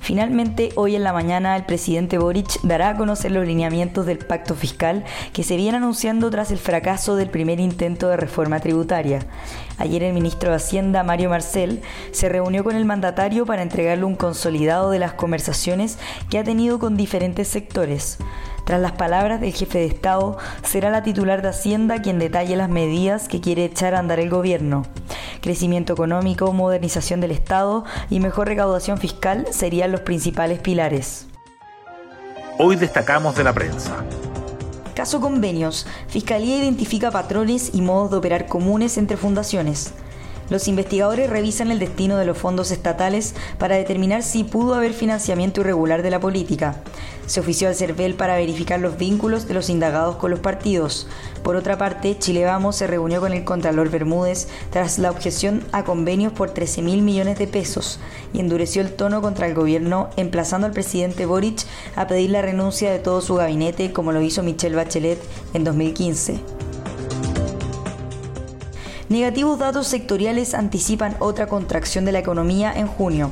[0.00, 4.54] Finalmente, hoy en la mañana, el presidente Boric dará a conocer los lineamientos del pacto
[4.54, 9.26] fiscal que se viene anunciando tras el fracaso del primer intento de reforma tributaria.
[9.76, 14.16] Ayer el ministro de Hacienda, Mario Marcel, se reunió con el mandatario para entregarle un
[14.16, 15.98] consolidado de las conversaciones
[16.30, 18.18] que ha tenido con diferentes sectores.
[18.68, 22.68] Tras las palabras del jefe de Estado, será la titular de Hacienda quien detalle las
[22.68, 24.84] medidas que quiere echar a andar el gobierno.
[25.40, 31.28] Crecimiento económico, modernización del Estado y mejor recaudación fiscal serían los principales pilares.
[32.58, 34.04] Hoy destacamos de la prensa.
[34.94, 35.86] Caso convenios.
[36.08, 39.94] Fiscalía identifica patrones y modos de operar comunes entre fundaciones.
[40.50, 45.60] Los investigadores revisan el destino de los fondos estatales para determinar si pudo haber financiamiento
[45.60, 46.82] irregular de la política.
[47.26, 51.06] Se ofició al CERVEL para verificar los vínculos de los indagados con los partidos.
[51.42, 55.84] Por otra parte, Chile Vamos se reunió con el Contralor Bermúdez tras la objeción a
[55.84, 58.00] convenios por 13 mil millones de pesos
[58.32, 62.90] y endureció el tono contra el gobierno, emplazando al presidente Boric a pedir la renuncia
[62.90, 65.18] de todo su gabinete, como lo hizo Michelle Bachelet
[65.52, 66.57] en 2015.
[69.08, 73.30] Negativos datos sectoriales anticipan otra contracción de la economía en junio.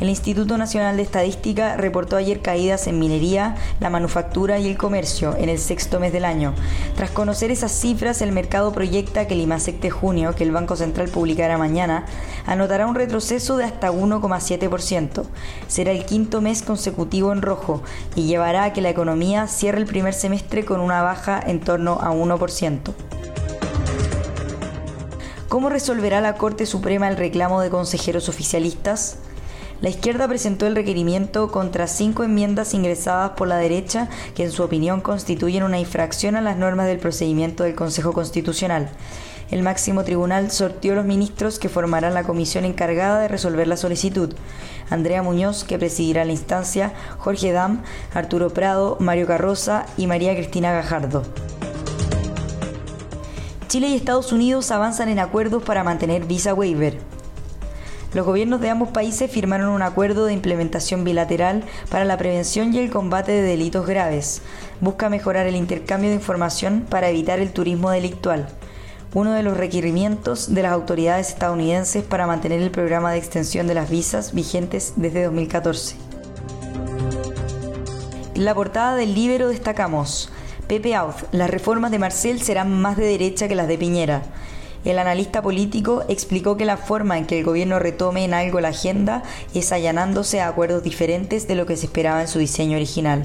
[0.00, 5.36] El Instituto Nacional de Estadística reportó ayer caídas en minería, la manufactura y el comercio
[5.36, 6.54] en el sexto mes del año.
[6.96, 10.74] Tras conocer esas cifras, el mercado proyecta que el IMASEC de junio, que el Banco
[10.74, 12.06] Central publicará mañana,
[12.46, 15.24] anotará un retroceso de hasta 1,7%.
[15.68, 17.82] Será el quinto mes consecutivo en rojo
[18.16, 21.98] y llevará a que la economía cierre el primer semestre con una baja en torno
[22.00, 22.94] a 1%.
[25.54, 29.18] ¿Cómo resolverá la Corte Suprema el reclamo de consejeros oficialistas?
[29.80, 34.64] La izquierda presentó el requerimiento contra cinco enmiendas ingresadas por la derecha que en su
[34.64, 38.90] opinión constituyen una infracción a las normas del procedimiento del Consejo Constitucional.
[39.52, 44.34] El máximo tribunal sortió los ministros que formarán la comisión encargada de resolver la solicitud.
[44.90, 50.72] Andrea Muñoz, que presidirá la instancia, Jorge Dam, Arturo Prado, Mario Carroza y María Cristina
[50.72, 51.22] Gajardo.
[53.74, 56.96] Chile y Estados Unidos avanzan en acuerdos para mantener visa waiver.
[58.12, 62.78] Los gobiernos de ambos países firmaron un acuerdo de implementación bilateral para la prevención y
[62.78, 64.42] el combate de delitos graves.
[64.80, 68.46] Busca mejorar el intercambio de información para evitar el turismo delictual,
[69.12, 73.74] uno de los requerimientos de las autoridades estadounidenses para mantener el programa de extensión de
[73.74, 75.96] las visas vigentes desde 2014.
[78.36, 80.30] En la portada del Libero destacamos
[80.66, 84.22] Pepe Auz, las reformas de Marcel serán más de derecha que las de Piñera.
[84.84, 88.68] El analista político explicó que la forma en que el gobierno retome en algo la
[88.68, 89.22] agenda
[89.54, 93.24] es allanándose a acuerdos diferentes de lo que se esperaba en su diseño original.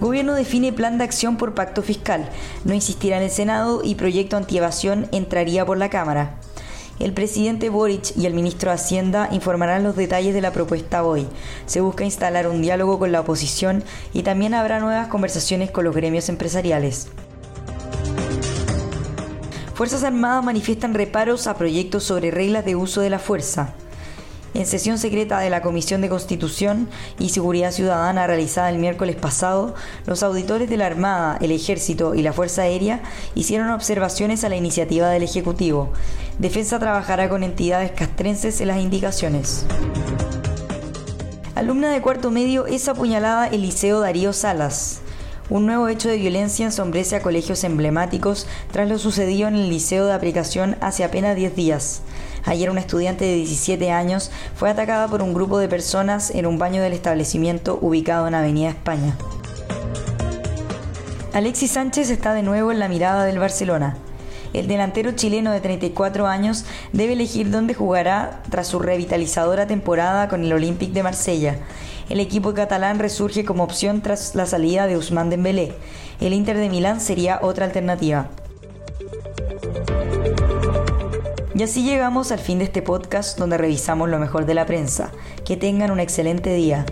[0.00, 2.26] Gobierno define plan de acción por pacto fiscal.
[2.64, 6.36] No insistirá en el Senado y proyecto antievasión entraría por la Cámara.
[7.00, 11.26] El presidente Boric y el ministro de Hacienda informarán los detalles de la propuesta hoy.
[11.64, 15.96] Se busca instalar un diálogo con la oposición y también habrá nuevas conversaciones con los
[15.96, 17.08] gremios empresariales.
[19.72, 23.72] Fuerzas Armadas manifiestan reparos a proyectos sobre reglas de uso de la fuerza.
[24.52, 26.88] En sesión secreta de la Comisión de Constitución
[27.20, 32.22] y Seguridad Ciudadana realizada el miércoles pasado, los auditores de la Armada, el Ejército y
[32.22, 33.00] la Fuerza Aérea
[33.36, 35.92] hicieron observaciones a la iniciativa del Ejecutivo.
[36.38, 39.66] Defensa trabajará con entidades castrenses en las indicaciones.
[41.54, 45.00] Alumna de cuarto medio es apuñalada el Liceo Darío Salas.
[45.48, 50.06] Un nuevo hecho de violencia ensombrece a colegios emblemáticos tras lo sucedido en el Liceo
[50.06, 52.02] de Aplicación hace apenas 10 días.
[52.44, 56.58] Ayer una estudiante de 17 años fue atacada por un grupo de personas en un
[56.58, 59.16] baño del establecimiento ubicado en Avenida España.
[61.32, 63.96] Alexis Sánchez está de nuevo en la mirada del Barcelona.
[64.52, 70.44] El delantero chileno de 34 años debe elegir dónde jugará tras su revitalizadora temporada con
[70.44, 71.58] el Olympique de Marsella.
[72.08, 75.72] El equipo catalán resurge como opción tras la salida de Ousmane Dembélé.
[76.20, 78.28] El Inter de Milán sería otra alternativa.
[81.60, 85.12] Y así llegamos al fin de este podcast donde revisamos lo mejor de la prensa.
[85.44, 86.86] Que tengan un excelente día.